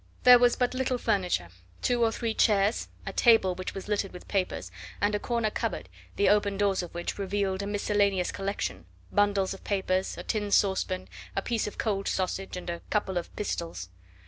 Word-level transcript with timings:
There 0.23 0.39
was 0.39 0.55
but 0.55 0.73
little 0.73 0.97
furniture: 0.97 1.49
two 1.83 2.03
or 2.03 2.11
three 2.11 2.33
chairs, 2.33 2.87
a 3.05 3.13
table 3.13 3.53
which 3.53 3.75
was 3.75 3.87
littered 3.87 4.13
with 4.13 4.27
papers, 4.27 4.71
and 4.99 5.13
a 5.13 5.19
corner 5.19 5.51
cupboard 5.51 5.89
the 6.15 6.27
open 6.27 6.57
doors 6.57 6.81
of 6.81 6.91
which 6.95 7.19
revealed 7.19 7.61
a 7.61 7.67
miscellaneous 7.67 8.31
collection 8.31 8.85
bundles 9.11 9.53
of 9.53 9.63
papers, 9.63 10.17
a 10.17 10.23
tin 10.23 10.49
saucepan, 10.49 11.07
a 11.35 11.43
piece 11.43 11.67
of 11.67 11.77
cold 11.77 12.07
sausage, 12.07 12.57
and 12.57 12.67
a 12.67 12.79
couple 12.89 13.15
of 13.15 13.35
pistols. 13.35 13.89